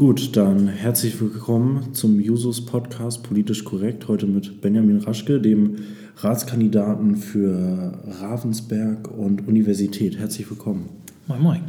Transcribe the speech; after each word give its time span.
Gut, 0.00 0.34
dann 0.34 0.66
herzlich 0.66 1.20
willkommen 1.20 1.92
zum 1.92 2.20
Jusos 2.20 2.64
Podcast 2.64 3.22
Politisch 3.22 3.66
Korrekt. 3.66 4.08
Heute 4.08 4.26
mit 4.26 4.62
Benjamin 4.62 4.96
Raschke, 5.00 5.38
dem 5.38 5.76
Ratskandidaten 6.16 7.16
für 7.16 7.98
Ravensberg 8.06 9.10
und 9.10 9.46
Universität. 9.46 10.18
Herzlich 10.18 10.48
willkommen. 10.48 10.88
Moin, 11.26 11.42
moin. 11.42 11.60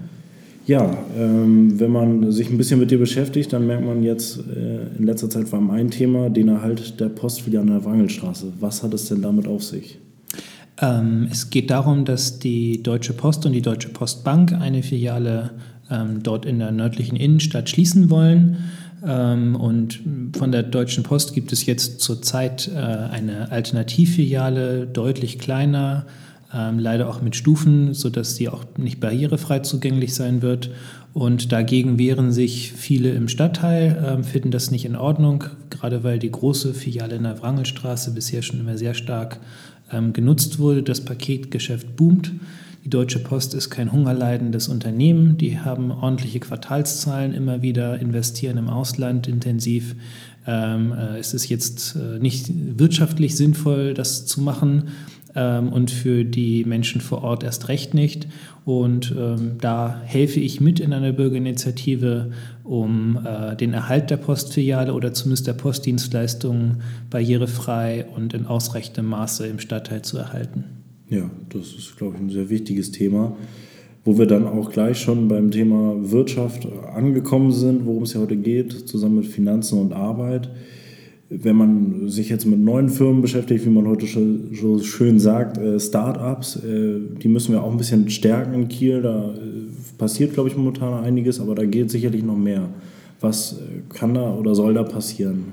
Ja, 0.65 0.97
ähm, 1.19 1.77
wenn 1.77 1.91
man 1.91 2.31
sich 2.31 2.49
ein 2.49 2.57
bisschen 2.57 2.79
mit 2.79 2.89
dir 2.89 2.99
beschäftigt, 2.99 3.51
dann 3.51 3.67
merkt 3.67 3.85
man 3.85 4.01
jetzt, 4.01 4.37
äh, 4.37 4.97
in 4.97 5.05
letzter 5.05 5.29
Zeit 5.29 5.51
war 5.51 5.59
mein 5.59 5.91
Thema 5.91 6.29
den 6.29 6.47
Erhalt 6.47 7.01
der 7.01 7.09
Postfiliale 7.09 7.63
an 7.63 7.79
der 7.79 7.83
Wrangelstraße. 7.83 8.53
Was 8.61 8.81
hat 8.81 8.93
es 8.93 9.09
denn 9.09 9.21
damit 9.21 9.45
auf 9.45 9.61
sich? 9.61 9.99
Ähm, 10.81 11.27
es 11.29 11.49
geht 11.49 11.69
darum, 11.69 12.05
dass 12.05 12.39
die 12.39 12.81
Deutsche 12.81 13.11
Post 13.11 13.45
und 13.45 13.51
die 13.51 13.61
Deutsche 13.61 13.89
Postbank 13.89 14.53
eine 14.53 14.83
Filiale 14.83 15.51
ähm, 15.91 16.23
dort 16.23 16.45
in 16.45 16.59
der 16.59 16.71
nördlichen 16.71 17.15
Innenstadt 17.15 17.69
schließen 17.69 18.09
wollen. 18.09 18.57
Ähm, 19.05 19.55
und 19.55 19.99
von 20.37 20.51
der 20.51 20.63
Deutschen 20.63 21.03
Post 21.03 21.33
gibt 21.33 21.51
es 21.51 21.65
jetzt 21.65 22.01
zurzeit 22.01 22.69
äh, 22.73 22.77
eine 22.77 23.51
Alternativfiliale, 23.51 24.87
deutlich 24.87 25.39
kleiner, 25.39 26.05
ähm, 26.53 26.79
leider 26.79 27.09
auch 27.09 27.21
mit 27.21 27.35
Stufen, 27.35 27.93
sodass 27.93 28.35
sie 28.35 28.49
auch 28.49 28.65
nicht 28.77 28.99
barrierefrei 28.99 29.59
zugänglich 29.59 30.13
sein 30.13 30.41
wird. 30.41 30.69
Und 31.13 31.51
dagegen 31.51 31.99
wehren 31.99 32.31
sich 32.31 32.71
viele 32.71 33.11
im 33.11 33.27
Stadtteil, 33.27 34.01
ähm, 34.05 34.23
finden 34.23 34.51
das 34.51 34.71
nicht 34.71 34.85
in 34.85 34.95
Ordnung, 34.95 35.43
gerade 35.69 36.03
weil 36.03 36.19
die 36.19 36.31
große 36.31 36.73
Filiale 36.73 37.15
in 37.15 37.23
der 37.23 37.41
Wrangelstraße 37.41 38.11
bisher 38.11 38.41
schon 38.41 38.59
immer 38.59 38.77
sehr 38.77 38.93
stark 38.93 39.39
ähm, 39.91 40.13
genutzt 40.13 40.59
wurde. 40.59 40.83
Das 40.83 41.01
Paketgeschäft 41.01 41.95
boomt. 41.95 42.31
Die 42.83 42.89
Deutsche 42.89 43.19
Post 43.19 43.53
ist 43.53 43.69
kein 43.69 43.91
hungerleidendes 43.91 44.67
Unternehmen. 44.67 45.37
Die 45.37 45.59
haben 45.59 45.91
ordentliche 45.91 46.39
Quartalszahlen 46.39 47.33
immer 47.33 47.61
wieder, 47.61 47.99
investieren 47.99 48.57
im 48.57 48.69
Ausland 48.69 49.27
intensiv. 49.27 49.95
Ähm, 50.47 50.91
äh, 50.91 51.19
es 51.19 51.35
ist 51.35 51.47
jetzt 51.49 51.95
äh, 51.95 52.17
nicht 52.17 52.49
wirtschaftlich 52.79 53.37
sinnvoll, 53.37 53.93
das 53.93 54.25
zu 54.25 54.41
machen 54.41 54.89
ähm, 55.35 55.69
und 55.69 55.91
für 55.91 56.25
die 56.25 56.65
Menschen 56.65 57.01
vor 57.01 57.23
Ort 57.23 57.43
erst 57.43 57.67
recht 57.67 57.93
nicht. 57.93 58.27
Und 58.65 59.13
ähm, 59.15 59.57
da 59.61 60.01
helfe 60.03 60.39
ich 60.39 60.59
mit 60.59 60.79
in 60.79 60.91
einer 60.91 61.11
Bürgerinitiative, 61.11 62.31
um 62.63 63.19
äh, 63.23 63.55
den 63.55 63.73
Erhalt 63.73 64.09
der 64.09 64.17
Postfiliale 64.17 64.95
oder 64.95 65.13
zumindest 65.13 65.45
der 65.45 65.53
Postdienstleistungen 65.53 66.81
barrierefrei 67.11 68.07
und 68.15 68.33
in 68.33 68.47
ausreichendem 68.47 69.05
Maße 69.05 69.45
im 69.45 69.59
Stadtteil 69.59 70.01
zu 70.01 70.17
erhalten. 70.17 70.80
Ja, 71.11 71.29
das 71.49 71.73
ist, 71.73 71.95
glaube 71.97 72.15
ich, 72.15 72.21
ein 72.23 72.29
sehr 72.31 72.49
wichtiges 72.49 72.91
Thema, 72.91 73.37
wo 74.03 74.17
wir 74.17 74.25
dann 74.25 74.47
auch 74.47 74.71
gleich 74.71 74.97
schon 74.97 75.27
beim 75.27 75.51
Thema 75.51 75.95
Wirtschaft 75.99 76.67
angekommen 76.95 77.51
sind, 77.51 77.85
worum 77.85 78.03
es 78.03 78.13
ja 78.13 78.21
heute 78.21 78.37
geht, 78.37 78.71
zusammen 78.71 79.17
mit 79.17 79.27
Finanzen 79.27 79.77
und 79.77 79.93
Arbeit 79.93 80.49
wenn 81.33 81.55
man 81.55 82.09
sich 82.09 82.27
jetzt 82.27 82.45
mit 82.45 82.59
neuen 82.59 82.89
Firmen 82.89 83.21
beschäftigt, 83.21 83.65
wie 83.65 83.69
man 83.69 83.87
heute 83.87 84.05
so 84.05 84.79
schön 84.79 85.17
sagt, 85.17 85.57
äh, 85.57 85.79
Startups, 85.79 86.57
äh, 86.57 86.99
die 87.23 87.29
müssen 87.29 87.53
wir 87.53 87.63
auch 87.63 87.71
ein 87.71 87.77
bisschen 87.77 88.09
stärken 88.09 88.53
in 88.53 88.67
Kiel. 88.67 89.01
Da 89.01 89.33
äh, 89.33 89.37
passiert, 89.97 90.33
glaube 90.33 90.49
ich, 90.49 90.57
momentan 90.57 91.05
einiges, 91.05 91.39
aber 91.39 91.55
da 91.55 91.63
geht 91.63 91.89
sicherlich 91.89 92.21
noch 92.21 92.37
mehr. 92.37 92.67
Was 93.21 93.59
kann 93.87 94.13
da 94.13 94.33
oder 94.33 94.55
soll 94.55 94.73
da 94.73 94.83
passieren? 94.83 95.45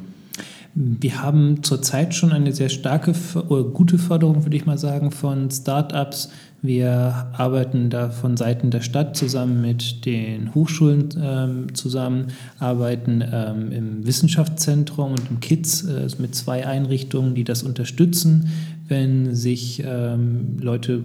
Wir 0.75 1.23
haben 1.23 1.63
zurzeit 1.63 2.15
schon 2.15 2.33
eine 2.33 2.53
sehr 2.53 2.69
starke 2.69 3.13
oder 3.49 3.65
gute 3.65 3.99
Förderung, 3.99 4.45
würde 4.45 4.57
ich 4.57 4.67
mal 4.67 4.79
sagen, 4.79 5.11
von 5.11 5.51
Startups 5.51 6.31
wir 6.61 7.31
arbeiten 7.35 7.89
da 7.89 8.11
von 8.11 8.37
Seiten 8.37 8.71
der 8.71 8.81
Stadt 8.81 9.17
zusammen 9.17 9.61
mit 9.61 10.05
den 10.07 10.55
Hochschulen 10.55 11.09
ähm, 11.21 11.75
zusammen, 11.75 12.29
arbeiten 12.59 13.23
ähm, 13.33 13.71
im 13.71 14.07
Wissenschaftszentrum 14.07 15.13
und 15.13 15.31
im 15.31 15.41
KITS 15.41 15.85
äh, 15.85 16.09
mit 16.19 16.35
zwei 16.35 16.67
Einrichtungen, 16.67 17.37
die 17.37 17.45
das 17.45 17.63
unterstützen, 17.63 18.51
wenn 18.89 19.37
sich 19.37 19.85
ähm, 19.87 20.57
Leute 20.61 21.05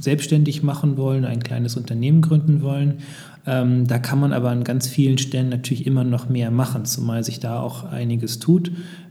selbstständig 0.00 0.64
machen 0.64 0.96
wollen, 0.96 1.24
ein 1.24 1.44
kleines 1.44 1.76
Unternehmen 1.76 2.20
gründen 2.20 2.62
wollen. 2.62 2.94
Ähm, 3.46 3.86
da 3.86 3.98
kann 3.98 4.20
man 4.20 4.32
aber 4.32 4.50
an 4.50 4.64
ganz 4.64 4.86
vielen 4.86 5.18
Stellen 5.18 5.48
natürlich 5.48 5.86
immer 5.86 6.04
noch 6.04 6.28
mehr 6.28 6.50
machen, 6.50 6.84
zumal 6.84 7.24
sich 7.24 7.40
da 7.40 7.60
auch 7.60 7.84
einiges 7.84 8.38
tut. 8.38 8.70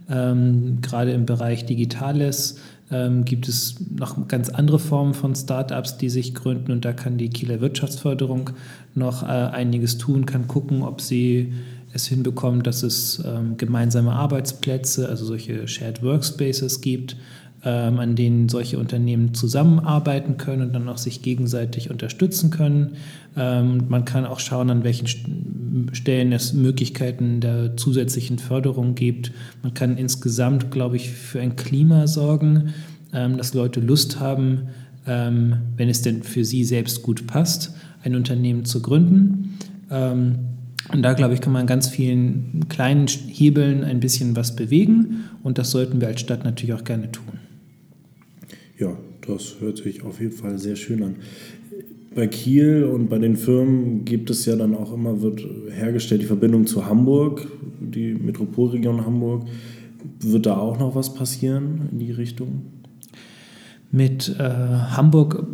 Ähm, 0.10 0.80
gerade 0.82 1.12
im 1.12 1.26
Bereich 1.26 1.66
Digitales 1.66 2.58
ähm, 2.92 3.26
gibt 3.26 3.48
es 3.48 3.76
noch 3.98 4.28
ganz 4.28 4.50
andere 4.50 4.80
Formen 4.80 5.14
von 5.14 5.36
Startups, 5.36 5.98
die 5.98 6.10
sich 6.10 6.34
gründen 6.34 6.72
und 6.72 6.86
da 6.86 6.94
kann 6.94 7.18
die 7.18 7.30
Kieler 7.30 7.62
Wirtschaftsförderung 7.62 8.52
noch 8.96 9.24
äh, 9.24 9.28
einiges 9.28 9.98
tun, 9.98 10.26
kann 10.26 10.48
gucken, 10.48 10.84
ob 10.84 11.02
sie 11.02 11.54
es 11.94 12.08
hinbekommt, 12.08 12.68
dass 12.68 12.84
es 12.84 13.22
ähm, 13.26 13.58
gemeinsame 13.58 14.14
Arbeitsplätze, 14.14 15.10
also 15.10 15.26
solche 15.26 15.68
Shared 15.68 16.04
Workspaces 16.04 16.82
gibt, 16.82 17.18
ähm, 17.64 18.00
an 18.00 18.16
denen 18.16 18.50
solche 18.50 18.80
Unternehmen 18.80 19.34
zusammenarbeiten 19.34 20.38
können 20.38 20.64
und 20.64 20.74
dann 20.74 20.90
auch 20.90 20.98
sich 20.98 21.22
gegenseitig 21.22 21.92
unterstützen 21.92 22.50
können. 22.50 22.96
Ähm, 23.38 23.84
man 23.88 24.06
kann 24.06 24.26
auch 24.26 24.40
schauen, 24.40 24.70
an 24.70 24.84
welchen 24.84 25.08
Stellen 25.94 26.32
es 26.32 26.54
Möglichkeiten 26.54 27.40
der 27.40 27.78
zusätzlichen 27.78 28.40
Förderung 28.40 28.96
gibt. 28.96 29.32
Man 29.62 29.74
kann 29.74 29.98
insgesamt, 29.98 30.72
glaube 30.72 30.96
ich, 30.96 31.12
für 31.12 31.40
ein 31.40 31.56
Klima 31.56 32.08
sorgen, 32.08 32.74
ähm, 33.14 33.38
dass 33.38 33.54
Leute 33.54 33.80
Lust 33.80 34.20
haben, 34.20 34.70
ähm, 35.06 35.58
wenn 35.78 35.90
es 35.90 36.02
denn 36.02 36.24
für 36.24 36.46
sie 36.46 36.64
selbst 36.64 37.04
gut 37.04 37.28
passt, 37.28 37.76
ein 38.04 38.16
Unternehmen 38.16 38.66
zu 38.66 38.82
gründen. 38.82 39.60
Ähm, 39.92 40.40
und 40.92 41.04
da, 41.04 41.14
glaube 41.14 41.36
ich, 41.36 41.42
kann 41.42 41.54
man 41.54 41.68
ganz 41.68 41.88
vielen 41.88 42.68
kleinen 42.68 43.08
Hebeln 43.08 43.84
ein 43.84 44.00
bisschen 44.00 44.36
was 44.36 44.56
bewegen. 44.56 45.26
Und 45.44 45.58
das 45.58 45.72
sollten 45.72 46.02
wir 46.02 46.08
als 46.08 46.22
Stadt 46.22 46.44
natürlich 46.44 46.74
auch 46.74 46.84
gerne 46.84 47.12
tun. 47.12 47.31
Ja, 48.82 48.98
das 49.28 49.58
hört 49.60 49.78
sich 49.78 50.04
auf 50.04 50.20
jeden 50.20 50.34
Fall 50.34 50.58
sehr 50.58 50.76
schön 50.76 51.04
an. 51.04 51.16
Bei 52.16 52.26
Kiel 52.26 52.84
und 52.84 53.10
bei 53.10 53.20
den 53.20 53.36
Firmen 53.36 54.06
gibt 54.06 54.32
es 54.32 54.48
ja 54.48 54.56
dann 54.56 54.76
auch 54.76 54.92
immer, 54.92 55.22
wird 55.22 55.46
hergestellt 55.70 56.24
die 56.24 56.26
Verbindung 56.26 56.66
zu 56.66 56.88
Hamburg, 56.88 57.48
die 57.80 58.16
Metropolregion 58.16 59.06
Hamburg. 59.06 59.44
Wird 60.20 60.48
da 60.48 60.58
auch 60.58 60.80
noch 60.80 60.96
was 60.96 61.14
passieren 61.14 61.90
in 61.92 62.00
die 62.00 62.12
Richtung? 62.12 62.64
Mit 63.92 64.36
äh, 64.40 64.44
Hamburg 64.44 65.46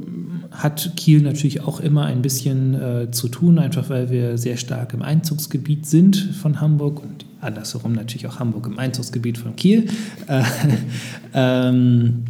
hat 0.51 0.93
Kiel 0.95 1.21
natürlich 1.21 1.61
auch 1.61 1.81
immer 1.81 2.05
ein 2.05 2.21
bisschen 2.21 2.75
äh, 2.75 3.11
zu 3.11 3.27
tun, 3.27 3.59
einfach 3.59 3.89
weil 3.89 4.09
wir 4.09 4.37
sehr 4.37 4.55
stark 4.55 4.93
im 4.93 5.01
Einzugsgebiet 5.01 5.85
sind 5.85 6.15
von 6.15 6.61
Hamburg 6.61 7.03
und 7.03 7.25
andersherum 7.41 7.91
natürlich 7.91 8.25
auch 8.25 8.39
Hamburg 8.39 8.67
im 8.67 8.79
Einzugsgebiet 8.79 9.37
von 9.37 9.57
Kiel. 9.57 9.87
Äh, 10.27 10.43
ähm, 11.33 12.23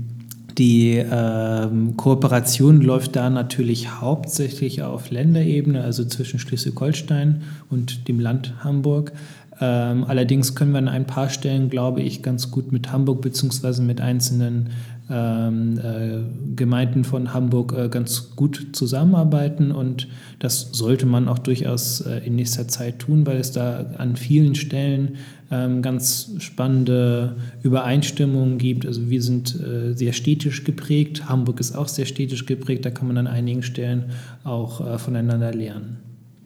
die 0.58 0.96
ähm, 0.98 1.96
Kooperation 1.98 2.82
läuft 2.82 3.16
da 3.16 3.30
natürlich 3.30 3.92
hauptsächlich 4.02 4.82
auf 4.82 5.12
Länderebene, 5.12 5.84
also 5.84 6.04
zwischen 6.06 6.40
Schleswig-Holstein 6.40 7.44
und 7.70 8.08
dem 8.08 8.20
Land 8.20 8.54
Hamburg. 8.64 9.12
Ähm, 9.60 10.04
allerdings 10.08 10.56
können 10.56 10.72
wir 10.72 10.80
an 10.80 10.88
ein 10.88 11.06
paar 11.06 11.30
Stellen, 11.30 11.70
glaube 11.70 12.02
ich, 12.02 12.24
ganz 12.24 12.52
gut 12.52 12.72
mit 12.72 12.92
Hamburg 12.92 13.22
bzw. 13.22 13.82
mit 13.82 14.02
einzelnen 14.02 14.70
ähm, 15.10 15.80
äh, 15.80 16.56
Gemeinden 16.56 17.04
von 17.04 17.34
Hamburg 17.34 17.74
äh, 17.78 17.90
ganz 17.90 18.36
gut 18.36 18.70
zusammenarbeiten 18.74 19.72
und 19.72 20.08
das 20.40 20.70
sollte 20.74 21.06
man 21.06 21.28
auch 21.28 21.40
durchaus 21.40 22.02
äh, 22.02 22.26
in 22.26 22.36
nächster 22.36 22.68
Zeit 22.68 23.00
tun, 23.00 23.26
weil 23.26 23.38
es 23.38 23.52
da 23.52 23.86
an 23.98 24.18
vielen 24.18 24.56
Stellen 24.56 25.16
ähm, 25.50 25.82
ganz 25.82 26.32
spannende 26.40 27.38
Übereinstimmungen 27.64 28.58
gibt. 28.58 28.86
Also 28.86 29.10
wir 29.10 29.22
sind 29.22 29.58
äh, 29.62 29.94
sehr 29.94 30.12
städtisch 30.12 30.66
geprägt, 30.66 31.30
Hamburg 31.30 31.60
ist 31.62 31.76
auch 31.76 31.88
sehr 31.88 32.06
städtisch 32.06 32.46
geprägt, 32.46 32.86
da 32.86 32.90
kann 32.90 33.08
man 33.08 33.18
an 33.18 33.28
einigen 33.28 33.64
Stellen 33.64 34.06
auch 34.44 34.86
äh, 34.86 34.98
voneinander 34.98 35.54
lernen. 35.54 35.98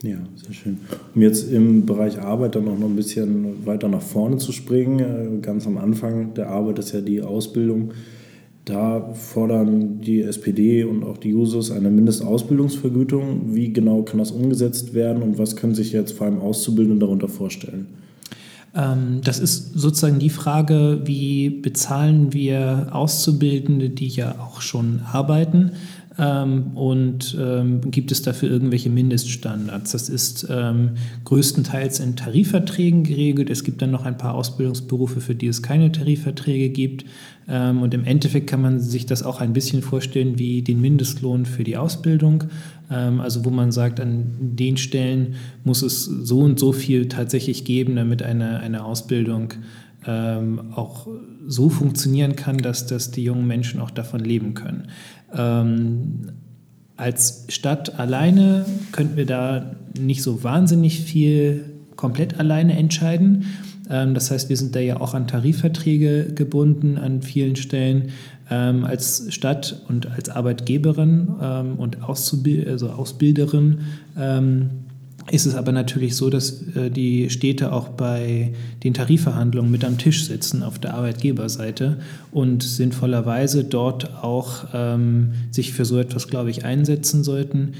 Ja, 0.04 0.18
sehr 0.36 0.54
schön. 0.54 0.78
Um 1.14 1.22
jetzt 1.22 1.52
im 1.52 1.86
Bereich 1.86 2.20
Arbeit 2.20 2.56
dann 2.56 2.68
auch 2.68 2.78
noch 2.78 2.88
ein 2.88 2.96
bisschen 2.96 3.66
weiter 3.66 3.88
nach 3.88 4.02
vorne 4.02 4.38
zu 4.38 4.52
springen, 4.52 5.00
äh, 5.00 5.42
ganz 5.42 5.68
am 5.68 5.78
Anfang 5.78 6.34
der 6.34 6.50
Arbeit 6.50 6.80
ist 6.80 6.92
ja 6.92 7.02
die 7.02 7.22
Ausbildung 7.22 7.92
da 8.66 9.14
fordern 9.14 10.02
die 10.02 10.22
SPD 10.22 10.84
und 10.84 11.04
auch 11.04 11.18
die 11.18 11.30
Jusos 11.30 11.72
eine 11.72 11.90
Mindestausbildungsvergütung. 11.90 13.56
Wie 13.56 13.74
genau 13.74 14.04
kann 14.04 14.20
das 14.20 14.32
umgesetzt 14.32 14.94
werden 14.94 15.24
und 15.24 15.40
was 15.40 15.56
können 15.56 15.74
sich 15.74 15.92
jetzt 15.92 16.14
vor 16.14 16.28
allem 16.28 16.40
Auszubildende 16.40 17.00
darunter 17.00 17.28
vorstellen? 17.28 17.88
Ähm, 18.76 19.22
das 19.24 19.40
ist 19.40 19.74
sozusagen 19.74 20.20
die 20.20 20.30
Frage, 20.30 21.02
wie 21.06 21.50
bezahlen 21.50 22.34
wir 22.34 22.90
Auszubildende, 22.92 23.90
die 23.90 24.08
ja 24.08 24.36
auch 24.40 24.62
schon 24.62 25.02
arbeiten. 25.12 25.72
Ähm, 26.18 26.76
und 26.76 27.38
ähm, 27.40 27.90
gibt 27.90 28.12
es 28.12 28.22
dafür 28.22 28.50
irgendwelche 28.50 28.90
Mindeststandards? 28.90 29.92
Das 29.92 30.10
ist 30.10 30.46
ähm, 30.50 30.92
größtenteils 31.24 32.00
in 32.02 32.16
Tarifverträgen 32.16 33.04
geregelt. 33.04 33.50
Es 33.50 33.64
gibt 33.64 33.82
dann 33.82 33.92
noch 33.92 34.04
ein 34.04 34.18
paar 34.18 34.34
Ausbildungsberufe, 34.34 35.22
für 35.22 35.36
die 35.36 35.48
es 35.48 35.62
keine 35.62 35.92
Tarifverträge 35.92 36.70
gibt. 36.70 37.06
Ähm, 37.48 37.82
und 37.82 37.94
im 37.94 38.04
Endeffekt 38.04 38.48
kann 38.48 38.62
man 38.62 38.80
sich 38.80 39.06
das 39.06 39.24
auch 39.24 39.40
ein 39.40 39.54
bisschen 39.54 39.82
vorstellen 39.82 40.38
wie 40.38 40.62
den 40.62 40.82
Mindestlohn 40.82 41.46
für 41.46 41.64
die 41.64 41.78
Ausbildung. 41.78 42.44
Ähm, 42.90 43.22
also 43.22 43.46
wo 43.46 43.50
man 43.50 43.72
sagt, 43.72 44.02
an 44.02 44.36
den 44.40 44.76
Stellen 44.76 45.36
muss 45.64 45.82
es 45.82 46.04
so 46.04 46.40
und 46.40 46.60
so 46.60 46.74
viel 46.74 47.08
tatsächlich 47.08 47.64
geben, 47.64 47.96
damit 47.96 48.22
eine, 48.22 48.60
eine 48.60 48.84
Ausbildung 48.84 49.54
ähm, 50.06 50.74
auch 50.74 51.08
so 51.48 51.70
funktionieren 51.70 52.36
kann, 52.36 52.58
dass, 52.58 52.88
dass 52.88 53.12
die 53.12 53.24
jungen 53.24 53.48
Menschen 53.48 53.80
auch 53.80 53.92
davon 53.92 54.22
leben 54.22 54.54
können. 54.54 54.88
Ähm, 55.34 56.32
als 56.98 57.46
Stadt 57.50 58.00
alleine 58.00 58.66
könnten 58.92 59.18
wir 59.18 59.26
da 59.26 59.76
nicht 60.00 60.24
so 60.24 60.44
wahnsinnig 60.44 61.02
viel 61.02 61.66
komplett 61.96 62.40
alleine 62.40 62.78
entscheiden. 62.78 63.46
Ähm, 63.90 64.14
das 64.14 64.32
heißt, 64.32 64.50
wir 64.50 64.58
sind 64.58 64.76
da 64.76 64.80
ja 64.80 65.00
auch 65.00 65.14
an 65.14 65.28
Tarifverträge 65.28 66.34
gebunden 66.34 66.98
an 66.98 67.22
vielen 67.22 67.56
Stellen. 67.56 68.10
Ähm, 68.50 68.84
als 68.84 69.34
Stadt 69.34 69.82
und 69.88 70.12
als 70.12 70.30
Arbeitgeberin 70.30 71.30
ähm, 71.42 71.76
und 71.78 72.04
Auszubild 72.04 72.68
also 72.68 72.90
Ausbilderin 72.90 73.80
ähm, 74.18 74.70
ist 75.30 75.46
es 75.46 75.56
aber 75.56 75.72
natürlich 75.72 76.16
so, 76.16 76.30
dass 76.30 76.64
äh, 76.76 76.90
die 76.90 77.30
Städte 77.30 77.72
auch 77.72 77.90
bei 77.90 78.54
den 78.84 78.94
Tarifverhandlungen 78.94 79.72
mit 79.72 79.86
am 79.86 79.98
Tisch 79.98 80.26
sitzen 80.26 80.64
auf 80.64 80.80
der 80.80 80.96
Arbeitgeberseite 80.96 81.98
und 82.32 82.64
sinnvollerweise 82.64 83.64
dort 83.64 84.24
auch 84.24 84.66
ähm, 84.74 85.34
sich 85.52 85.74
für 85.74 85.86
so 85.86 86.00
etwas, 86.00 86.28
glaube 86.28 86.50
ich, 86.50 86.66
einsetzen 86.66 87.24
sollten. 87.24 87.74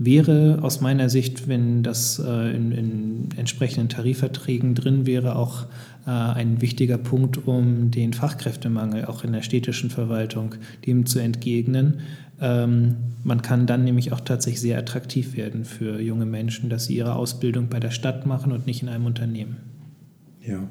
Wäre 0.00 0.60
aus 0.62 0.80
meiner 0.80 1.08
Sicht, 1.08 1.48
wenn 1.48 1.82
das 1.82 2.20
äh, 2.24 2.54
in, 2.54 2.70
in, 2.70 3.28
entsprechenden 3.36 3.88
Tarifverträgen 3.88 4.76
drin 4.76 5.06
wäre, 5.06 5.34
auch 5.34 5.64
äh, 6.06 6.10
ein 6.10 6.60
wichtiger 6.60 6.98
Punkt, 6.98 7.48
um 7.48 7.90
den 7.90 8.12
Fachkräftemangel 8.12 9.06
auch 9.06 9.24
in 9.24 9.32
der 9.32 9.42
städtischen 9.42 9.90
Verwaltung 9.90 10.54
dem 10.86 11.04
zu 11.04 11.18
entgegnen. 11.18 12.00
Ähm, 12.40 12.94
man 13.24 13.42
kann 13.42 13.66
dann 13.66 13.82
nämlich 13.82 14.12
auch 14.12 14.20
tatsächlich 14.20 14.60
sehr 14.60 14.78
attraktiv 14.78 15.36
werden 15.36 15.64
für 15.64 16.00
junge 16.00 16.26
Menschen, 16.26 16.70
dass 16.70 16.86
sie 16.86 16.96
ihre 16.96 17.16
Ausbildung 17.16 17.68
bei 17.68 17.80
der 17.80 17.90
Stadt 17.90 18.24
machen 18.24 18.52
und 18.52 18.66
nicht 18.66 18.82
in 18.82 18.88
einem 18.88 19.06
Unternehmen. 19.06 19.56
Ja. 20.46 20.68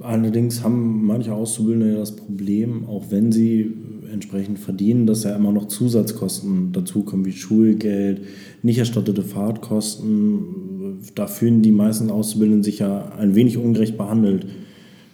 Allerdings 0.00 0.64
haben 0.64 1.04
manche 1.04 1.34
Auszubildende 1.34 1.92
ja 1.92 1.98
das 1.98 2.16
Problem, 2.16 2.86
auch 2.86 3.10
wenn 3.10 3.32
sie 3.32 3.70
entsprechend 4.10 4.58
verdienen, 4.58 5.06
dass 5.06 5.24
ja 5.24 5.36
immer 5.36 5.52
noch 5.52 5.68
Zusatzkosten 5.68 6.72
dazukommen, 6.72 7.26
wie 7.26 7.32
Schulgeld, 7.32 8.22
nicht 8.62 8.78
erstattete 8.78 9.22
Fahrtkosten. 9.22 10.98
Da 11.14 11.26
fühlen 11.26 11.62
die 11.62 11.70
meisten 11.70 12.10
Auszubildenden 12.10 12.62
sich 12.62 12.80
ja 12.80 13.12
ein 13.18 13.34
wenig 13.34 13.58
ungerecht 13.58 13.96
behandelt. 13.96 14.46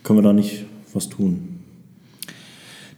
Können 0.03 0.19
wir 0.19 0.23
da 0.23 0.33
nicht 0.33 0.65
was 0.93 1.09
tun? 1.09 1.56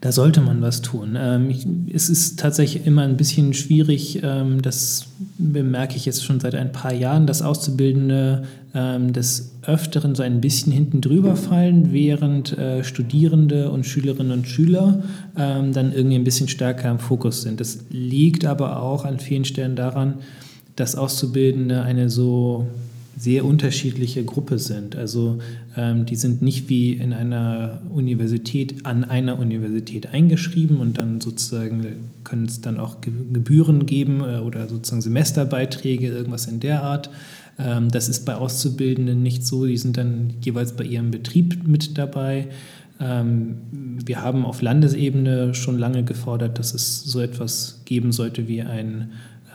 Da 0.00 0.12
sollte 0.12 0.40
man 0.40 0.62
was 0.62 0.80
tun. 0.80 1.16
Ähm, 1.18 1.50
ich, 1.50 1.66
es 1.92 2.08
ist 2.08 2.38
tatsächlich 2.38 2.86
immer 2.86 3.02
ein 3.02 3.16
bisschen 3.16 3.52
schwierig, 3.52 4.20
ähm, 4.22 4.62
das 4.62 5.06
bemerke 5.38 5.96
ich 5.96 6.06
jetzt 6.06 6.24
schon 6.24 6.38
seit 6.38 6.54
ein 6.54 6.70
paar 6.70 6.92
Jahren, 6.92 7.26
dass 7.26 7.42
Auszubildende 7.42 8.44
ähm, 8.74 9.12
des 9.12 9.56
Öfteren 9.62 10.14
so 10.14 10.22
ein 10.22 10.40
bisschen 10.40 10.72
hinten 10.72 11.00
drüber 11.00 11.34
fallen, 11.34 11.92
während 11.92 12.56
äh, 12.56 12.84
Studierende 12.84 13.72
und 13.72 13.86
Schülerinnen 13.86 14.32
und 14.32 14.46
Schüler 14.46 15.02
ähm, 15.36 15.72
dann 15.72 15.92
irgendwie 15.92 16.16
ein 16.16 16.24
bisschen 16.24 16.46
stärker 16.48 16.90
im 16.90 17.00
Fokus 17.00 17.42
sind. 17.42 17.58
Das 17.58 17.80
liegt 17.90 18.44
aber 18.44 18.80
auch 18.80 19.04
an 19.04 19.18
vielen 19.18 19.44
Stellen 19.44 19.74
daran, 19.74 20.14
dass 20.76 20.94
Auszubildende 20.94 21.82
eine 21.82 22.08
so 22.08 22.68
sehr 23.18 23.44
unterschiedliche 23.44 24.24
Gruppe 24.24 24.58
sind. 24.58 24.94
Also 24.94 25.38
ähm, 25.76 26.06
die 26.06 26.14
sind 26.16 26.40
nicht 26.40 26.68
wie 26.68 26.92
in 26.92 27.12
einer 27.12 27.82
Universität 27.90 28.86
an 28.86 29.04
einer 29.04 29.38
Universität 29.38 30.12
eingeschrieben 30.12 30.78
und 30.78 30.98
dann 30.98 31.20
sozusagen 31.20 31.84
können 32.22 32.46
es 32.46 32.60
dann 32.60 32.78
auch 32.78 33.00
Gebühren 33.00 33.86
geben 33.86 34.20
äh, 34.20 34.38
oder 34.38 34.68
sozusagen 34.68 35.02
Semesterbeiträge, 35.02 36.08
irgendwas 36.08 36.46
in 36.46 36.60
der 36.60 36.84
Art. 36.84 37.10
Ähm, 37.58 37.90
das 37.90 38.08
ist 38.08 38.24
bei 38.24 38.36
Auszubildenden 38.36 39.22
nicht 39.22 39.44
so. 39.44 39.66
Die 39.66 39.76
sind 39.76 39.96
dann 39.96 40.34
jeweils 40.42 40.76
bei 40.76 40.84
ihrem 40.84 41.10
Betrieb 41.10 41.66
mit 41.66 41.98
dabei. 41.98 42.48
Ähm, 43.00 43.56
wir 44.04 44.22
haben 44.22 44.44
auf 44.44 44.62
Landesebene 44.62 45.54
schon 45.54 45.76
lange 45.76 46.04
gefordert, 46.04 46.58
dass 46.58 46.72
es 46.72 47.02
so 47.02 47.20
etwas 47.20 47.82
geben 47.84 48.12
sollte 48.12 48.46
wie 48.46 48.62
ein 48.62 49.10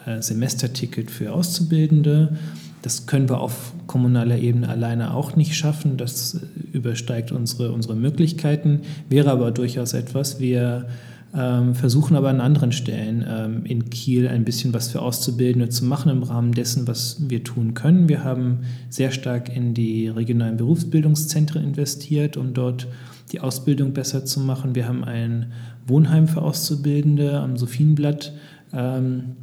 äh, 0.05 0.21
Semesterticket 0.21 1.09
für 1.09 1.31
Auszubildende. 1.31 2.37
Das 2.83 3.07
können 3.07 3.29
wir 3.29 3.39
auf 3.39 3.73
kommunaler 3.87 4.37
Ebene 4.37 4.67
alleine 4.67 5.13
auch 5.13 5.37
nicht 5.37 5.55
schaffen. 5.55 5.95
Das 5.95 6.41
übersteigt 6.73 7.31
unsere, 7.31 7.71
unsere 7.71 7.95
Möglichkeiten, 7.95 8.81
wäre 9.09 9.31
aber 9.31 9.51
durchaus 9.51 9.93
etwas. 9.93 10.41
Wir 10.41 10.87
ähm, 11.33 11.75
versuchen 11.75 12.17
aber 12.17 12.29
an 12.29 12.41
anderen 12.41 12.73
Stellen 12.73 13.25
ähm, 13.27 13.65
in 13.65 13.89
Kiel 13.89 14.27
ein 14.27 14.43
bisschen 14.43 14.73
was 14.73 14.89
für 14.89 15.01
Auszubildende 15.01 15.69
zu 15.69 15.85
machen 15.85 16.11
im 16.11 16.23
Rahmen 16.23 16.51
dessen, 16.51 16.85
was 16.85 17.17
wir 17.29 17.45
tun 17.45 17.73
können. 17.73 18.09
Wir 18.09 18.25
haben 18.25 18.59
sehr 18.89 19.11
stark 19.11 19.55
in 19.55 19.73
die 19.73 20.09
regionalen 20.09 20.57
Berufsbildungszentren 20.57 21.63
investiert, 21.63 22.35
um 22.35 22.53
dort 22.53 22.87
die 23.31 23.39
Ausbildung 23.39 23.93
besser 23.93 24.25
zu 24.25 24.41
machen. 24.41 24.75
Wir 24.75 24.89
haben 24.89 25.05
ein 25.05 25.53
Wohnheim 25.87 26.27
für 26.27 26.41
Auszubildende 26.41 27.39
am 27.39 27.55
Sophienblatt. 27.55 28.33
Ähm, 28.73 29.37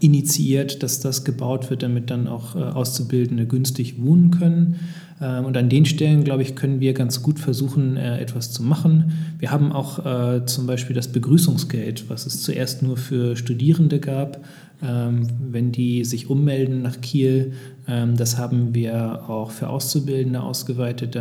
initiiert, 0.00 0.82
dass 0.82 1.00
das 1.00 1.24
gebaut 1.24 1.70
wird, 1.70 1.82
damit 1.82 2.10
dann 2.10 2.26
auch 2.26 2.56
äh, 2.56 2.58
Auszubildende 2.58 3.46
günstig 3.46 4.02
wohnen 4.02 4.30
können. 4.30 4.76
Ähm, 5.20 5.44
und 5.44 5.56
an 5.56 5.68
den 5.68 5.84
Stellen, 5.84 6.24
glaube 6.24 6.42
ich, 6.42 6.54
können 6.54 6.80
wir 6.80 6.94
ganz 6.94 7.22
gut 7.22 7.38
versuchen, 7.38 7.96
äh, 7.96 8.18
etwas 8.18 8.50
zu 8.52 8.62
machen. 8.62 9.12
Wir 9.38 9.50
haben 9.50 9.72
auch 9.72 10.04
äh, 10.04 10.46
zum 10.46 10.66
Beispiel 10.66 10.96
das 10.96 11.08
Begrüßungsgeld, 11.08 12.08
was 12.08 12.26
es 12.26 12.42
zuerst 12.42 12.82
nur 12.82 12.96
für 12.96 13.36
Studierende 13.36 14.00
gab. 14.00 14.44
Ähm, 14.82 15.28
wenn 15.50 15.70
die 15.70 16.04
sich 16.04 16.28
ummelden 16.28 16.82
nach 16.82 17.00
Kiel, 17.00 17.52
ähm, 17.86 18.16
das 18.16 18.38
haben 18.38 18.74
wir 18.74 19.28
auch 19.28 19.50
für 19.50 19.68
Auszubildende 19.68 20.40
ausgeweitet, 20.40 21.14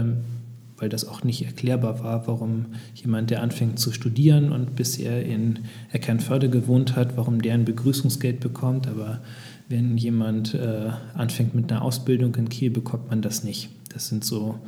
weil 0.83 0.89
das 0.89 1.07
auch 1.07 1.23
nicht 1.23 1.45
erklärbar 1.45 2.03
war, 2.03 2.27
warum 2.27 2.65
jemand, 2.93 3.29
der 3.29 3.41
anfängt 3.41 3.79
zu 3.79 3.93
studieren 3.93 4.51
und 4.51 4.75
bisher 4.75 5.25
in 5.25 5.59
Eckernförde 5.93 6.49
gewohnt 6.49 6.97
hat, 6.97 7.15
warum 7.15 7.41
der 7.41 7.53
ein 7.53 7.63
Begrüßungsgeld 7.63 8.41
bekommt. 8.41 8.85
Aber 8.89 9.21
wenn 9.69 9.97
jemand 9.97 10.55
äh, 10.55 10.89
anfängt 11.13 11.55
mit 11.55 11.71
einer 11.71 11.81
Ausbildung 11.81 12.35
in 12.35 12.49
Kiel, 12.49 12.69
bekommt 12.69 13.09
man 13.09 13.21
das 13.21 13.45
nicht. 13.45 13.69
Das 13.93 14.09
sind 14.09 14.25
so, 14.25 14.59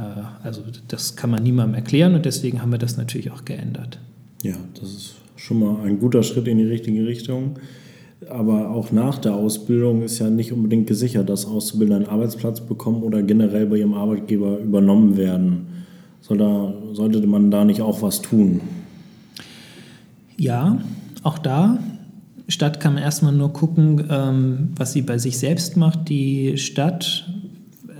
äh, 0.00 0.02
also 0.42 0.64
das 0.88 1.14
kann 1.14 1.30
man 1.30 1.44
niemandem 1.44 1.76
erklären 1.76 2.16
und 2.16 2.24
deswegen 2.24 2.60
haben 2.60 2.72
wir 2.72 2.78
das 2.78 2.96
natürlich 2.96 3.30
auch 3.30 3.44
geändert. 3.44 4.00
Ja, 4.42 4.56
das 4.80 4.92
ist 4.92 5.14
schon 5.36 5.60
mal 5.60 5.80
ein 5.86 6.00
guter 6.00 6.24
Schritt 6.24 6.48
in 6.48 6.58
die 6.58 6.64
richtige 6.64 7.06
Richtung. 7.06 7.54
Aber 8.30 8.70
auch 8.70 8.92
nach 8.92 9.18
der 9.18 9.34
Ausbildung 9.34 10.02
ist 10.02 10.18
ja 10.18 10.30
nicht 10.30 10.52
unbedingt 10.52 10.86
gesichert, 10.86 11.28
dass 11.28 11.46
Auszubildende 11.46 12.06
einen 12.06 12.14
Arbeitsplatz 12.14 12.60
bekommen 12.60 13.02
oder 13.02 13.22
generell 13.22 13.66
bei 13.66 13.76
ihrem 13.76 13.94
Arbeitgeber 13.94 14.58
übernommen 14.58 15.16
werden. 15.16 15.66
Soll 16.20 16.38
da, 16.38 16.72
sollte 16.92 17.26
man 17.26 17.50
da 17.50 17.64
nicht 17.64 17.82
auch 17.82 18.02
was 18.02 18.22
tun? 18.22 18.60
Ja, 20.36 20.78
auch 21.22 21.38
da. 21.38 21.78
Stadt 22.48 22.80
kann 22.80 22.94
man 22.94 23.02
erstmal 23.02 23.32
nur 23.32 23.52
gucken, 23.52 24.04
ähm, 24.10 24.68
was 24.76 24.92
sie 24.92 25.02
bei 25.02 25.18
sich 25.18 25.38
selbst 25.38 25.76
macht. 25.76 26.08
Die 26.08 26.58
Stadt 26.58 27.28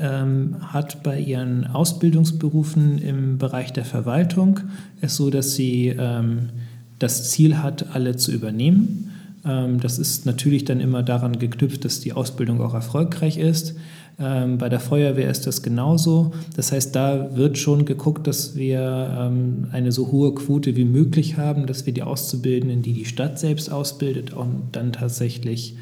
ähm, 0.01 0.57
hat 0.61 1.03
bei 1.03 1.19
ihren 1.19 1.67
Ausbildungsberufen 1.67 2.99
im 2.99 3.39
Bereich 3.39 3.73
der 3.73 3.85
Verwaltung 3.85 4.61
es 5.01 5.17
so, 5.17 5.31
dass 5.31 5.55
sie 5.55 5.95
ähm, 5.97 6.51
das 6.99 7.31
Ziel 7.31 7.59
hat, 7.59 7.95
alle 7.95 8.17
zu 8.17 8.33
übernehmen. 8.33 9.12
Ähm, 9.45 9.81
das 9.81 9.99
ist 9.99 10.27
natürlich 10.27 10.65
dann 10.65 10.81
immer 10.81 11.03
daran 11.03 11.39
geknüpft, 11.39 11.85
dass 11.85 12.01
die 12.01 12.13
Ausbildung 12.13 12.61
auch 12.61 12.75
erfolgreich 12.75 13.39
ist. 13.39 13.75
Ähm, 14.19 14.59
bei 14.59 14.69
der 14.69 14.81
Feuerwehr 14.81 15.31
ist 15.31 15.47
das 15.47 15.63
genauso. 15.63 16.33
Das 16.55 16.71
heißt, 16.71 16.95
da 16.95 17.35
wird 17.35 17.59
schon 17.59 17.85
geguckt, 17.85 18.27
dass 18.27 18.57
wir 18.57 19.17
ähm, 19.19 19.69
eine 19.73 19.91
so 19.91 20.13
hohe 20.13 20.35
Quote 20.35 20.77
wie 20.77 20.85
möglich 20.85 21.39
haben, 21.39 21.67
dass 21.67 21.87
wir 21.87 21.95
die 21.95 22.03
Auszubildenden, 22.03 22.83
die 22.83 22.93
die 22.93 23.05
Stadt 23.05 23.39
selbst 23.39 23.71
ausbildet, 23.71 24.35
auch 24.35 24.47
dann 24.71 24.93
tatsächlich 24.93 25.77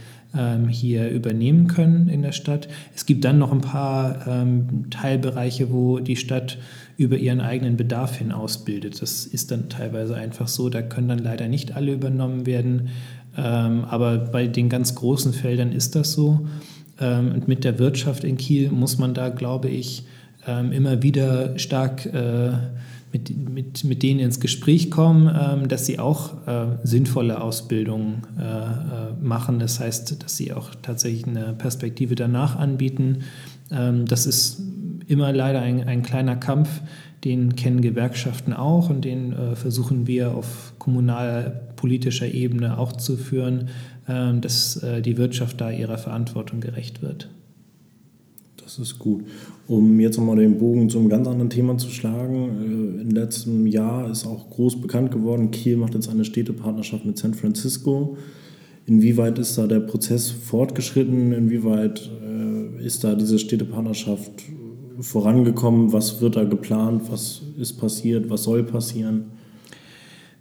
hier 0.68 1.10
übernehmen 1.10 1.66
können 1.66 2.08
in 2.08 2.22
der 2.22 2.30
Stadt. 2.30 2.68
Es 2.94 3.04
gibt 3.04 3.24
dann 3.24 3.40
noch 3.40 3.50
ein 3.50 3.62
paar 3.62 4.46
Teilbereiche, 4.88 5.72
wo 5.72 5.98
die 5.98 6.14
Stadt 6.14 6.56
über 6.96 7.16
ihren 7.16 7.40
eigenen 7.40 7.76
Bedarf 7.76 8.18
hin 8.18 8.30
ausbildet. 8.30 9.02
Das 9.02 9.26
ist 9.26 9.50
dann 9.50 9.70
teilweise 9.70 10.14
einfach 10.14 10.46
so. 10.46 10.68
Da 10.68 10.82
können 10.82 11.08
dann 11.08 11.18
leider 11.18 11.48
nicht 11.48 11.74
alle 11.74 11.94
übernommen 11.94 12.46
werden. 12.46 12.90
Ähm, 13.42 13.84
aber 13.84 14.18
bei 14.18 14.46
den 14.46 14.68
ganz 14.68 14.94
großen 14.94 15.32
Feldern 15.32 15.72
ist 15.72 15.96
das 15.96 16.12
so. 16.12 16.46
Ähm, 17.00 17.32
und 17.32 17.48
mit 17.48 17.64
der 17.64 17.78
Wirtschaft 17.78 18.24
in 18.24 18.36
Kiel 18.36 18.70
muss 18.70 18.98
man 18.98 19.14
da, 19.14 19.30
glaube 19.30 19.68
ich, 19.68 20.04
ähm, 20.46 20.72
immer 20.72 21.02
wieder 21.02 21.58
stark 21.58 22.06
äh, 22.06 22.52
mit, 23.12 23.36
mit, 23.36 23.84
mit 23.84 24.02
denen 24.02 24.20
ins 24.20 24.40
Gespräch 24.40 24.90
kommen, 24.90 25.28
ähm, 25.28 25.68
dass 25.68 25.86
sie 25.86 25.98
auch 25.98 26.46
äh, 26.46 26.66
sinnvolle 26.84 27.40
Ausbildungen 27.40 28.22
äh, 28.38 29.24
machen. 29.24 29.58
Das 29.58 29.80
heißt, 29.80 30.22
dass 30.22 30.36
sie 30.36 30.52
auch 30.52 30.70
tatsächlich 30.82 31.26
eine 31.26 31.54
Perspektive 31.54 32.14
danach 32.14 32.56
anbieten. 32.56 33.20
Ähm, 33.70 34.06
das 34.06 34.26
ist 34.26 34.62
immer 35.06 35.32
leider 35.32 35.60
ein, 35.60 35.88
ein 35.88 36.02
kleiner 36.02 36.36
Kampf, 36.36 36.68
den 37.24 37.54
kennen 37.56 37.82
Gewerkschaften 37.82 38.52
auch 38.52 38.88
und 38.90 39.04
den 39.04 39.32
äh, 39.32 39.54
versuchen 39.54 40.06
wir 40.06 40.34
auf 40.34 40.72
kommunalpolitischer 40.78 42.32
Ebene 42.32 42.78
auch 42.78 42.92
zu 42.92 43.16
führen, 43.16 43.68
äh, 44.06 44.38
dass 44.40 44.82
äh, 44.82 45.02
die 45.02 45.18
Wirtschaft 45.18 45.60
da 45.60 45.70
ihrer 45.70 45.98
Verantwortung 45.98 46.60
gerecht 46.60 47.02
wird. 47.02 47.28
Das 48.62 48.78
ist 48.78 48.98
gut. 48.98 49.24
Um 49.66 49.98
jetzt 49.98 50.16
nochmal 50.16 50.36
den 50.36 50.58
Bogen 50.58 50.88
zum 50.88 51.08
ganz 51.08 51.26
anderen 51.26 51.50
Thema 51.50 51.76
zu 51.76 51.90
schlagen. 51.90 52.98
Äh, 52.98 53.02
Im 53.02 53.10
letzten 53.10 53.66
Jahr 53.66 54.10
ist 54.10 54.26
auch 54.26 54.48
groß 54.48 54.80
bekannt 54.80 55.10
geworden, 55.10 55.50
Kiel 55.50 55.76
macht 55.76 55.94
jetzt 55.94 56.08
eine 56.08 56.24
Städtepartnerschaft 56.24 57.04
mit 57.04 57.18
San 57.18 57.34
Francisco. 57.34 58.16
Inwieweit 58.86 59.38
ist 59.38 59.58
da 59.58 59.66
der 59.66 59.80
Prozess 59.80 60.30
fortgeschritten? 60.30 61.32
Inwieweit 61.32 62.10
äh, 62.24 62.84
ist 62.84 63.04
da 63.04 63.14
diese 63.14 63.38
Städtepartnerschaft 63.38 64.44
vorangekommen? 65.00 65.92
Was 65.92 66.20
wird 66.20 66.36
da 66.36 66.44
geplant? 66.44 67.10
Was 67.10 67.42
ist 67.58 67.74
passiert? 67.74 68.30
Was 68.30 68.44
soll 68.44 68.62
passieren? 68.62 69.32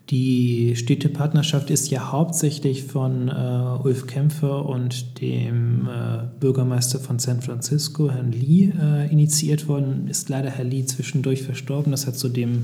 Die 0.09 0.75
Städtepartnerschaft 0.75 1.69
ist 1.69 1.91
ja 1.91 2.11
hauptsächlich 2.11 2.85
von 2.85 3.27
äh, 3.27 3.83
Ulf 3.83 4.07
Kämpfer 4.07 4.65
und 4.65 5.21
dem 5.21 5.87
äh, 5.87 6.23
Bürgermeister 6.39 6.97
von 6.97 7.19
San 7.19 7.41
Francisco, 7.41 8.09
Herrn 8.09 8.31
Lee, 8.31 8.71
äh, 8.71 9.11
initiiert 9.11 9.67
worden. 9.67 10.07
Ist 10.07 10.29
leider 10.29 10.49
Herr 10.49 10.65
Lee 10.65 10.85
zwischendurch 10.85 11.43
verstorben. 11.43 11.91
Das 11.91 12.07
hat 12.07 12.15
zu 12.15 12.27
dem 12.27 12.63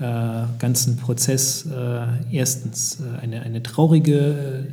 äh, 0.00 0.44
ganzen 0.60 0.96
Prozess 0.96 1.66
äh, 1.66 2.06
erstens 2.30 3.00
äh, 3.00 3.20
eine, 3.20 3.42
eine 3.42 3.64
traurige 3.64 4.64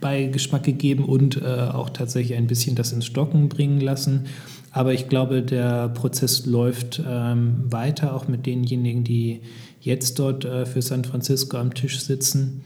Beigeschmack 0.00 0.62
gegeben 0.62 1.04
und 1.04 1.42
auch 1.42 1.88
tatsächlich 1.88 2.36
ein 2.36 2.46
bisschen 2.46 2.76
das 2.76 2.92
ins 2.92 3.06
Stocken 3.06 3.48
bringen 3.48 3.80
lassen. 3.80 4.26
Aber 4.76 4.92
ich 4.92 5.08
glaube, 5.08 5.40
der 5.40 5.88
Prozess 5.88 6.44
läuft 6.44 7.02
ähm, 7.08 7.64
weiter, 7.70 8.14
auch 8.14 8.28
mit 8.28 8.44
denjenigen, 8.44 9.04
die 9.04 9.40
jetzt 9.80 10.18
dort 10.18 10.44
äh, 10.44 10.66
für 10.66 10.82
San 10.82 11.02
Francisco 11.02 11.56
am 11.56 11.72
Tisch 11.72 11.98
sitzen. 12.00 12.62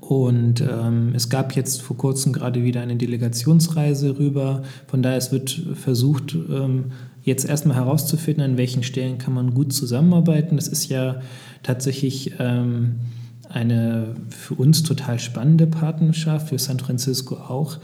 Und 0.00 0.62
ähm, 0.62 1.12
es 1.14 1.28
gab 1.28 1.54
jetzt 1.54 1.82
vor 1.82 1.98
kurzem 1.98 2.32
gerade 2.32 2.64
wieder 2.64 2.80
eine 2.80 2.96
Delegationsreise 2.96 4.18
rüber. 4.18 4.62
Von 4.86 5.02
daher 5.02 5.18
es 5.18 5.30
wird 5.30 5.62
versucht, 5.74 6.34
ähm, 6.34 6.92
jetzt 7.22 7.46
erstmal 7.46 7.76
herauszufinden, 7.76 8.42
an 8.42 8.56
welchen 8.56 8.82
Stellen 8.82 9.18
kann 9.18 9.34
man 9.34 9.52
gut 9.52 9.74
zusammenarbeiten. 9.74 10.56
Das 10.56 10.68
ist 10.68 10.88
ja 10.88 11.20
tatsächlich 11.62 12.32
ähm, 12.38 12.94
eine 13.50 14.14
für 14.30 14.54
uns 14.54 14.84
total 14.84 15.18
spannende 15.18 15.66
Partnerschaft, 15.66 16.48
für 16.48 16.58
San 16.58 16.78
Francisco 16.78 17.34
auch, 17.34 17.76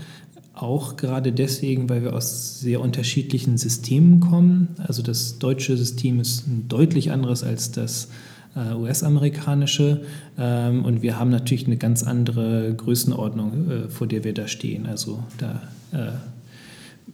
auch 0.56 0.96
gerade 0.96 1.32
deswegen, 1.32 1.88
weil 1.88 2.02
wir 2.02 2.14
aus 2.14 2.60
sehr 2.60 2.80
unterschiedlichen 2.80 3.58
Systemen 3.58 4.20
kommen. 4.20 4.75
Also 4.78 5.02
das 5.02 5.38
deutsche 5.38 5.76
System 5.76 6.18
ist 6.18 6.46
ein 6.46 6.66
deutlich 6.68 7.12
anderes 7.12 7.44
als 7.44 7.72
das 7.72 8.08
äh, 8.56 8.72
US-amerikanische. 8.75 10.02
Ähm, 10.38 10.84
und 10.84 11.02
wir 11.02 11.18
haben 11.20 11.30
natürlich 11.30 11.66
eine 11.66 11.76
ganz 11.76 12.02
andere 12.02 12.75
Größenordnung, 12.75 13.70
äh, 13.70 13.88
vor 13.90 14.06
der 14.06 14.25
wir 14.25 14.32
da 14.32 14.48
stehen. 14.48 14.86
Also 14.86 15.22
da 15.36 15.62
äh, 15.92 16.12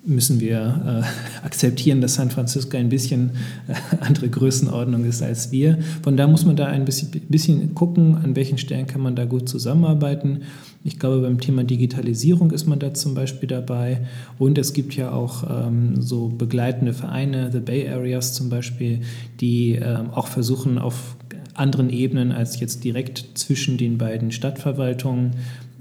müssen 0.04 0.40
wir 0.40 1.04
äh, 1.04 1.46
akzeptieren, 1.46 2.00
dass 2.00 2.14
San 2.14 2.30
Francisco 2.30 2.76
ein 2.76 2.88
bisschen 2.88 3.30
äh, 3.68 3.74
andere 4.00 4.28
Größenordnung 4.28 5.04
ist 5.04 5.22
als 5.22 5.52
wir. 5.52 5.78
Von 6.02 6.16
da 6.16 6.26
muss 6.26 6.44
man 6.44 6.56
da 6.56 6.66
ein 6.66 6.84
bisschen, 6.84 7.10
bisschen 7.28 7.74
gucken, 7.74 8.16
an 8.16 8.34
welchen 8.34 8.58
Stellen 8.58 8.86
kann 8.86 9.00
man 9.00 9.14
da 9.14 9.24
gut 9.24 9.48
zusammenarbeiten. 9.48 10.42
Ich 10.84 10.98
glaube, 10.98 11.20
beim 11.20 11.40
Thema 11.40 11.62
Digitalisierung 11.62 12.50
ist 12.50 12.66
man 12.66 12.80
da 12.80 12.92
zum 12.92 13.14
Beispiel 13.14 13.48
dabei. 13.48 14.00
Und 14.38 14.58
es 14.58 14.72
gibt 14.72 14.96
ja 14.96 15.12
auch 15.12 15.44
ähm, 15.48 16.02
so 16.02 16.28
begleitende 16.28 16.92
Vereine, 16.92 17.50
The 17.52 17.60
Bay 17.60 17.88
Areas 17.88 18.34
zum 18.34 18.48
Beispiel, 18.48 19.02
die 19.40 19.76
ähm, 19.76 20.10
auch 20.10 20.26
versuchen, 20.26 20.78
auf 20.78 21.16
anderen 21.54 21.90
Ebenen 21.90 22.32
als 22.32 22.58
jetzt 22.58 22.82
direkt 22.82 23.26
zwischen 23.34 23.76
den 23.76 23.98
beiden 23.98 24.32
Stadtverwaltungen 24.32 25.32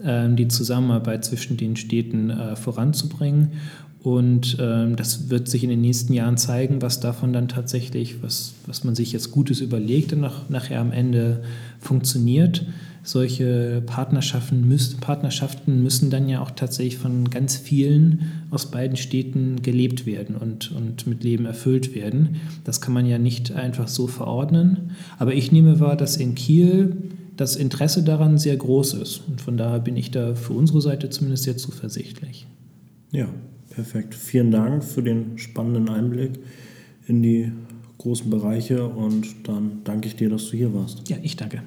ähm, 0.03 0.35
die 0.35 0.47
Zusammenarbeit 0.47 1.25
zwischen 1.25 1.57
den 1.57 1.75
Städten 1.75 2.29
äh, 2.29 2.55
voranzubringen. 2.55 3.53
Und 4.03 4.57
ähm, 4.59 4.95
das 4.95 5.29
wird 5.29 5.47
sich 5.47 5.63
in 5.63 5.69
den 5.69 5.81
nächsten 5.81 6.13
Jahren 6.13 6.37
zeigen, 6.37 6.81
was 6.81 6.99
davon 6.99 7.33
dann 7.33 7.47
tatsächlich, 7.47 8.23
was, 8.23 8.53
was 8.65 8.83
man 8.83 8.95
sich 8.95 9.11
jetzt 9.11 9.31
Gutes 9.31 9.61
überlegt 9.61 10.11
und 10.13 10.21
nach, 10.21 10.49
nachher 10.49 10.81
am 10.81 10.91
Ende 10.91 11.43
funktioniert. 11.79 12.65
Solche 13.03 13.83
Partnerschaften, 13.85 14.67
müß, 14.67 14.97
Partnerschaften 15.01 15.83
müssen 15.83 16.09
dann 16.09 16.29
ja 16.29 16.41
auch 16.41 16.51
tatsächlich 16.51 16.97
von 16.97 17.29
ganz 17.29 17.57
vielen 17.57 18.31
aus 18.49 18.71
beiden 18.71 18.97
Städten 18.97 19.61
gelebt 19.61 20.07
werden 20.07 20.35
und, 20.35 20.71
und 20.71 21.05
mit 21.05 21.23
Leben 21.23 21.45
erfüllt 21.45 21.93
werden. 21.93 22.37
Das 22.63 22.81
kann 22.81 22.93
man 22.93 23.05
ja 23.05 23.19
nicht 23.19 23.51
einfach 23.51 23.87
so 23.87 24.07
verordnen. 24.07 24.91
Aber 25.19 25.35
ich 25.35 25.51
nehme 25.51 25.79
wahr, 25.79 25.95
dass 25.95 26.17
in 26.17 26.33
Kiel 26.33 26.97
das 27.37 27.55
Interesse 27.55 28.03
daran 28.03 28.39
sehr 28.39 28.57
groß 28.57 28.95
ist. 28.95 29.21
Und 29.27 29.41
von 29.41 29.57
daher 29.57 29.79
bin 29.79 29.95
ich 29.95 30.09
da 30.09 30.33
für 30.33 30.53
unsere 30.53 30.81
Seite 30.81 31.09
zumindest 31.11 31.43
sehr 31.43 31.57
zuversichtlich. 31.57 32.47
Ja, 33.11 33.27
Perfekt. 33.73 34.15
Vielen 34.15 34.51
Dank 34.51 34.83
für 34.83 35.01
den 35.01 35.37
spannenden 35.37 35.89
Einblick 35.89 36.31
in 37.07 37.23
die 37.23 37.51
großen 37.97 38.29
Bereiche 38.29 38.87
und 38.87 39.47
dann 39.47 39.81
danke 39.83 40.07
ich 40.07 40.15
dir, 40.15 40.29
dass 40.29 40.49
du 40.49 40.57
hier 40.57 40.73
warst. 40.73 41.07
Ja, 41.09 41.17
ich 41.21 41.35
danke. 41.35 41.63